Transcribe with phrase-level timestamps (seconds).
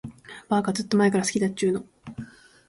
[0.49, 1.85] ばーか、ずーっと前から好きだっちゅーの。